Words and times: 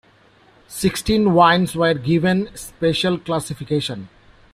Sixteen 0.67 1.35
wines 1.35 1.75
were 1.75 1.93
given 1.93 2.49
special 2.55 3.19
classification. 3.19 4.09